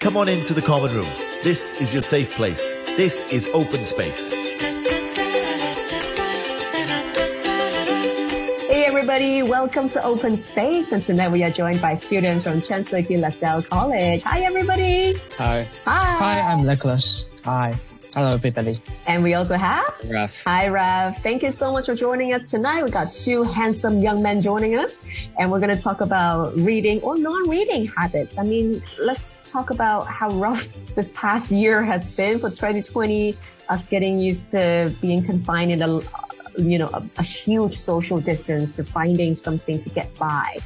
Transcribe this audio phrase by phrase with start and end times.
[0.00, 1.08] Come on into the common room.
[1.44, 2.72] This is your safe place.
[2.96, 4.32] This is open space.
[8.70, 12.86] Hey everybody, welcome to Open Space and tonight we are joined by students from Chan
[12.86, 14.22] Sui Ki La Salle College.
[14.22, 15.12] Hi everybody!
[15.36, 15.68] Hi.
[15.84, 16.40] Hi!
[16.40, 17.26] Hi, I'm Nicholas.
[17.44, 17.74] Hi.
[18.16, 18.80] Hello, Vitaly.
[19.06, 20.34] And we also have Raf.
[20.46, 21.18] Hi, Rav.
[21.18, 22.82] Thank you so much for joining us tonight.
[22.82, 25.02] We got two handsome young men joining us,
[25.38, 28.38] and we're going to talk about reading or non-reading habits.
[28.38, 33.36] I mean, let's talk about how rough this past year has been for 2020.
[33.68, 36.00] Us getting used to being confined in a,
[36.56, 40.56] you know, a, a huge social distance to finding something to get by.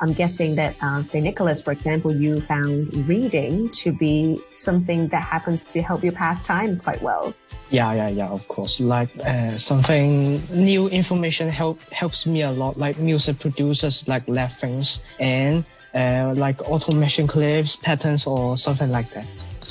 [0.00, 1.24] I'm guessing that uh, St.
[1.24, 6.42] Nicholas, for example, you found reading to be something that happens to help you pass
[6.42, 7.34] time quite well.
[7.70, 8.80] Yeah, yeah, yeah, of course.
[8.80, 12.78] Like uh, something new information help helps me a lot.
[12.78, 19.10] Like music producers, like lab things and uh, like automation clips, patterns, or something like
[19.10, 19.26] that.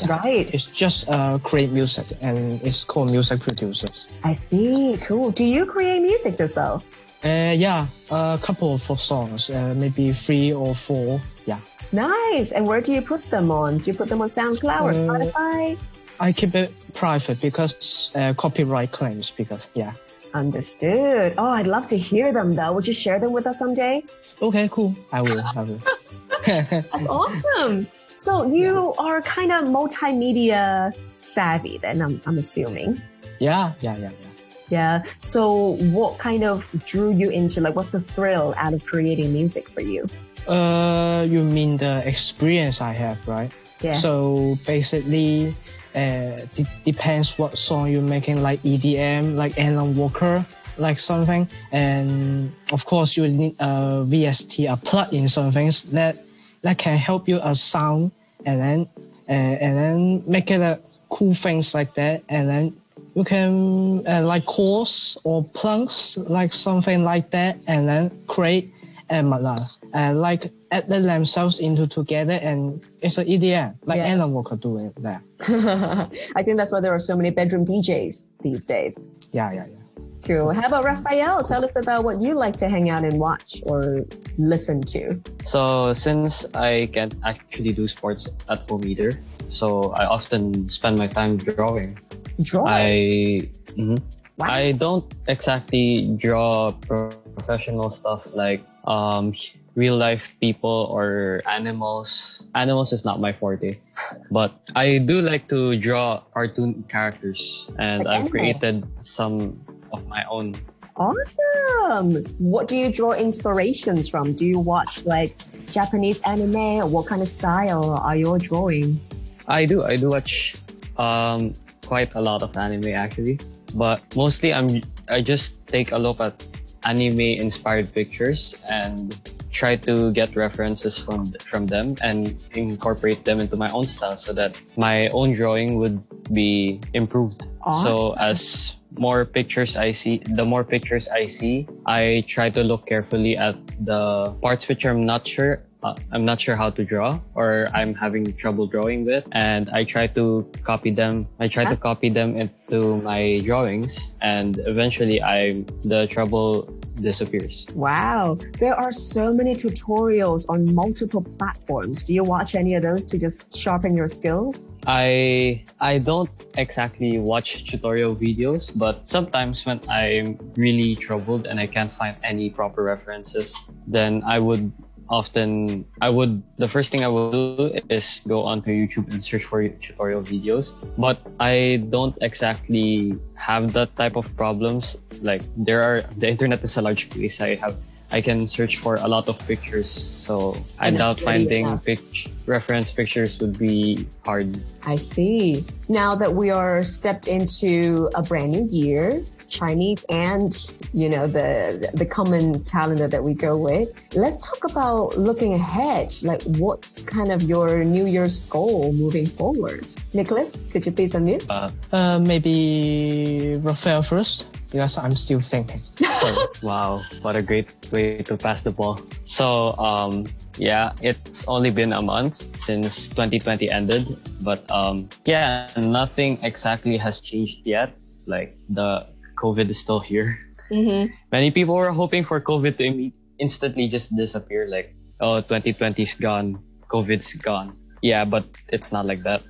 [0.07, 0.53] Right.
[0.53, 4.07] It's just uh, create music, and it's called music producers.
[4.23, 4.97] I see.
[5.01, 5.31] Cool.
[5.31, 6.85] Do you create music yourself?
[7.23, 11.19] Uh, yeah, a couple of songs, uh, maybe three or four.
[11.45, 11.59] Yeah.
[11.91, 12.51] Nice.
[12.51, 13.77] And where do you put them on?
[13.79, 15.77] Do you put them on SoundCloud or Uh, Spotify?
[16.19, 19.31] I keep it private because uh, copyright claims.
[19.31, 19.93] Because yeah.
[20.33, 21.33] Understood.
[21.37, 22.73] Oh, I'd love to hear them though.
[22.73, 24.03] Would you share them with us someday?
[24.41, 24.93] Okay, cool.
[25.11, 25.41] I will.
[25.55, 25.79] I will.
[26.45, 27.87] That's awesome.
[28.13, 33.01] So you are kind of multimedia savvy then, I'm, I'm assuming.
[33.39, 34.27] yeah, yeah, yeah, yeah.
[34.69, 35.03] Yeah.
[35.19, 39.69] So what kind of drew you into, like, what's the thrill out of creating music
[39.69, 40.07] for you?
[40.47, 43.51] Uh, you mean the experience I have, right?
[43.81, 43.95] Yeah.
[43.95, 45.55] So basically,
[45.95, 50.45] uh, de- depends what song you're making, like EDM, like Alan Walker,
[50.77, 56.23] like something, and of course you need a VST, a plug-in something that
[56.61, 58.11] that can help you a sound,
[58.45, 58.87] and then
[59.29, 62.77] uh, and then make it a cool things like that, and then
[63.17, 68.71] you can uh, like chords or plucks, like something like that, and then create
[69.09, 69.55] and uh,
[69.95, 74.13] uh, like add themselves into together, and it's an EDM, like Yeah.
[74.13, 75.21] Alan do doing that.
[76.35, 79.09] I think that's why there are so many bedroom DJs these days.
[79.31, 80.03] Yeah, yeah, yeah.
[80.23, 80.53] Cool.
[80.53, 81.43] How about Raphael?
[81.43, 84.05] Tell us about what you like to hang out and watch or
[84.37, 85.19] listen to.
[85.45, 91.07] So since I can't actually do sports at home either, so I often spend my
[91.07, 91.97] time drawing.
[92.41, 92.67] Drawing.
[92.67, 94.01] I mhm.
[94.37, 94.47] Wow.
[94.49, 99.33] I don't exactly draw pro- professional stuff like um
[99.73, 102.45] real life people or animals.
[102.55, 103.77] Animals is not my forte,
[104.31, 109.57] but I do like to draw cartoon characters, and Like I've created some
[109.93, 110.53] of my own
[110.97, 112.25] Awesome.
[112.39, 114.33] What do you draw inspirations from?
[114.33, 115.37] Do you watch like
[115.69, 118.99] Japanese anime or what kind of style are you drawing?
[119.47, 119.83] I do.
[119.83, 120.55] I do watch
[120.97, 121.53] um,
[121.87, 123.39] quite a lot of anime actually,
[123.73, 126.35] but mostly I'm I just take a look at
[126.83, 129.15] anime inspired pictures and
[129.51, 134.33] try to get references from from them and incorporate them into my own style so
[134.33, 137.43] that my own drawing would be improved.
[137.83, 142.87] So as more pictures I see, the more pictures I see, I try to look
[142.87, 147.19] carefully at the parts which I'm not sure Uh, I'm not sure how to draw
[147.35, 151.77] or I'm having trouble drawing with and I try to copy them I try to
[151.77, 157.65] copy them into my drawings and eventually I the trouble disappears.
[157.73, 158.37] Wow.
[158.59, 162.03] There are so many tutorials on multiple platforms.
[162.03, 164.73] Do you watch any of those to just sharpen your skills?
[164.85, 171.67] I I don't exactly watch tutorial videos, but sometimes when I'm really troubled and I
[171.67, 173.55] can't find any proper references,
[173.85, 174.71] then I would
[175.09, 179.43] often I would the first thing I would do is go onto YouTube and search
[179.43, 180.73] for tutorial videos.
[180.97, 184.97] But I don't exactly have that type of problems.
[185.21, 187.41] Like there are the internet is a large place.
[187.41, 187.75] I have
[188.09, 192.93] I can search for a lot of pictures, so I And doubt finding pic- reference
[192.93, 194.55] pictures would be hard.
[194.85, 195.65] I see.
[195.89, 200.51] Now that we are stepped into a brand new year, Chinese and
[200.93, 203.89] you know the the common calendar that we go with.
[204.15, 206.13] Let's talk about looking ahead.
[206.21, 209.85] Like what's kind of your New Year's goal moving forward?
[210.13, 211.45] Nicholas, could you please unmute?
[211.49, 215.81] Uh, Uh, maybe Raphael first because I'm still thinking.
[216.61, 218.99] Wow, what a great way to pass the ball.
[219.25, 220.25] So, um,
[220.57, 227.19] yeah, it's only been a month since 2020 ended, but um, yeah, nothing exactly has
[227.19, 227.95] changed yet.
[228.25, 230.37] Like the COVID is still here.
[230.71, 231.13] Mm-hmm.
[231.31, 234.67] Many people were hoping for COVID to imme- instantly just disappear.
[234.67, 237.77] Like, oh, 2020 is gone, COVID's gone.
[238.01, 239.41] yeah, but it's not like that.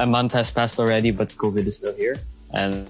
[0.00, 2.16] A month has passed already, but COVID is still here.
[2.52, 2.88] And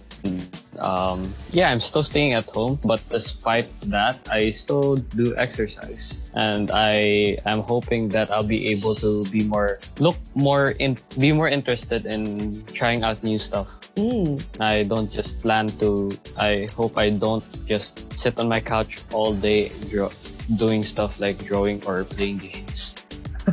[0.78, 6.70] um, yeah, I'm still staying at home, but despite that, I still do exercise, and
[6.70, 11.49] I am hoping that I'll be able to be more look more in be more
[11.49, 13.69] interested in trying out new stuff.
[13.96, 14.38] Mm.
[14.60, 16.10] I don't just plan to.
[16.38, 20.10] I hope I don't just sit on my couch all day draw,
[20.56, 22.94] doing stuff like drawing or playing games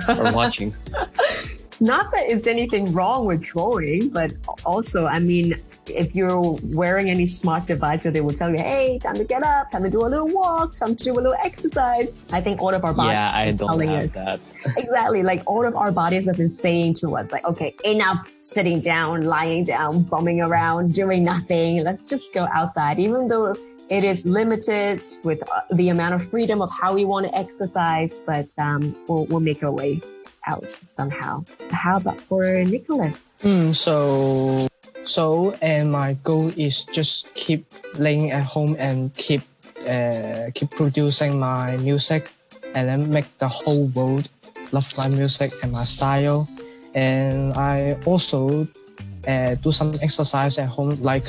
[0.07, 0.75] or watching.
[1.81, 4.31] Not that it's anything wrong with drawing, but
[4.63, 5.59] also, I mean,
[5.89, 9.71] if you're wearing any smart device, they will tell you, "Hey, time to get up,
[9.71, 12.73] time to do a little walk, time to do a little exercise." I think all
[12.73, 14.39] of our bodies Yeah, I don't telling have us that.
[14.77, 18.79] exactly like all of our bodies have been saying to us, like, "Okay, enough sitting
[18.79, 21.83] down, lying down, bumming around, doing nothing.
[21.83, 23.55] Let's just go outside." Even though
[23.89, 28.19] it is limited with uh, the amount of freedom of how we want to exercise,
[28.25, 30.01] but um, we'll, we'll make our way
[30.47, 31.43] out somehow.
[31.71, 33.21] How about for Nicholas?
[33.41, 34.67] Mm, so,
[35.05, 37.65] so, and my goal is just keep
[37.95, 39.41] laying at home and keep,
[39.87, 42.31] uh, keep producing my music,
[42.73, 44.29] and then make the whole world
[44.71, 46.47] love my music and my style.
[46.93, 48.67] And I also
[49.27, 51.27] uh, do some exercise at home, like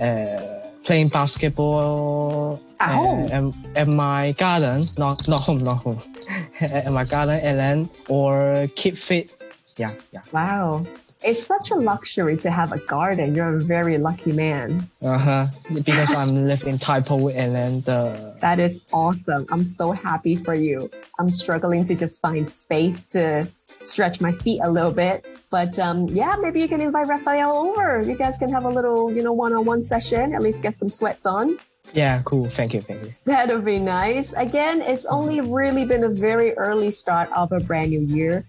[0.00, 0.38] uh,
[0.84, 3.24] playing basketball At home?
[3.32, 6.00] uh, in, in my garden, not not home, not home,
[6.60, 9.30] in my garden, and then or keep fit.
[9.76, 10.22] Yeah, yeah.
[10.32, 10.84] Wow.
[11.22, 13.34] It's such a luxury to have a garden.
[13.34, 14.88] You're a very lucky man.
[15.02, 15.46] Uh huh.
[15.72, 19.46] Because I'm living in Taipo and then the That is awesome.
[19.50, 20.90] I'm so happy for you.
[21.18, 23.46] I'm struggling to just find space to
[23.80, 25.26] stretch my feet a little bit.
[25.50, 28.00] But um, yeah, maybe you can invite Raphael over.
[28.00, 30.34] You guys can have a little, you know, one-on-one session.
[30.34, 31.58] At least get some sweats on.
[31.92, 32.48] yeah, cool.
[32.48, 33.12] Thank you, thank you.
[33.24, 34.32] That'll be nice.
[34.36, 38.46] Again, it's only really been a very early start of a brand new year.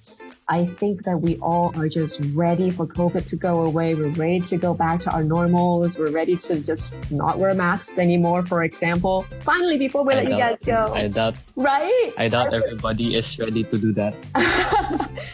[0.51, 3.95] I think that we all are just ready for COVID to go away.
[3.95, 5.98] We're ready to go back to our normals.
[5.98, 9.25] We're ready to just not wear masks anymore, for example.
[9.39, 11.38] Finally, before we I let you guys go, I doubt.
[11.56, 12.12] right?
[12.18, 14.13] I doubt everybody is ready to do that.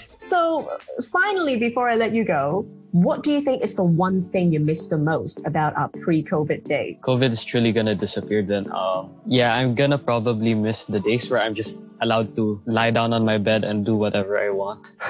[0.18, 0.69] so,
[1.12, 4.60] finally, before I let you go, what do you think is the one thing you
[4.60, 7.01] miss the most about our pre-COVID days?
[7.04, 8.42] COVID is truly gonna disappear.
[8.42, 12.92] Then, um, yeah, I'm gonna probably miss the days where I'm just allowed to lie
[12.92, 14.92] down on my bed and do whatever I want.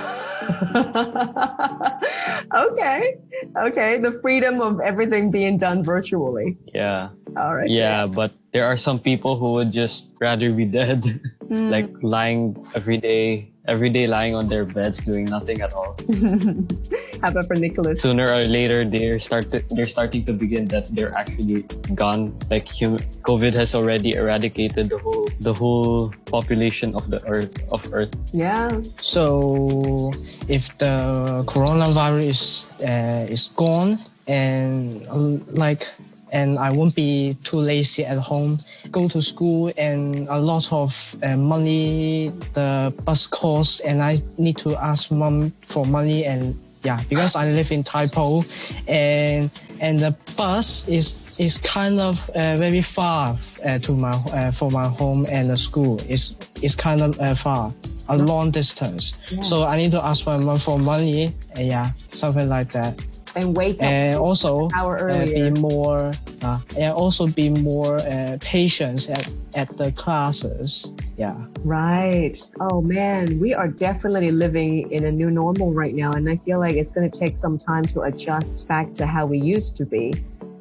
[2.56, 3.16] okay,
[3.58, 4.00] okay.
[4.00, 6.58] The freedom of everything being done virtually.
[6.74, 7.70] Yeah, All right.
[7.70, 11.72] yeah, but there are some people who would just rather be dead, Mm.
[11.72, 15.96] like lying every day, every day lying on their beds doing nothing at all.
[17.22, 18.02] How about for Nicholas?
[18.02, 22.38] Sooner or later, they're start to, they're starting to begin that they're actually gone.
[22.50, 27.82] Like hum- COVID has already eradicated the whole the whole population of the earth of
[27.92, 28.14] Earth.
[28.34, 28.70] Yeah.
[29.02, 30.14] So
[30.48, 32.42] if the coronavirus is
[32.80, 35.88] uh, is gone and uh, like
[36.32, 38.60] and I won't be too lazy at home,
[38.92, 44.58] go to school and a lot of uh, money the bus costs and I need
[44.60, 48.46] to ask mom for money and yeah because I live in Taipo
[48.88, 54.52] and and the bus is is kind of uh, very far uh, to my uh,
[54.52, 56.00] for my home and the school.
[56.08, 57.74] Is is kind of uh, far
[58.10, 59.14] a long distance.
[59.44, 63.00] So I need to ask my mom for money yeah something like that
[63.38, 65.52] And wake up and also an hour uh, earlier.
[65.52, 72.42] be more uh, and also be more uh, patient at, at the classes yeah Right.
[72.62, 76.60] Oh man, we are definitely living in a new normal right now, and I feel
[76.60, 79.86] like it's going to take some time to adjust back to how we used to
[79.86, 80.14] be.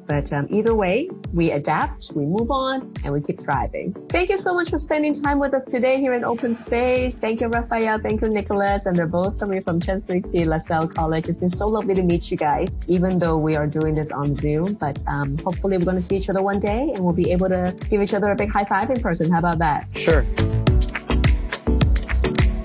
[0.07, 3.93] But um, either way, we adapt, we move on, and we keep thriving.
[4.09, 7.17] Thank you so much for spending time with us today here in Open Space.
[7.17, 7.99] Thank you, Raphael.
[7.99, 8.85] Thank you, Nicholas.
[8.85, 11.27] And they're both coming from Chan Sui Ki LaSalle College.
[11.27, 14.33] It's been so lovely to meet you guys, even though we are doing this on
[14.33, 14.73] Zoom.
[14.73, 17.49] But um, hopefully, we're going to see each other one day, and we'll be able
[17.49, 19.31] to give each other a big high five in person.
[19.31, 19.87] How about that?
[19.95, 20.25] Sure.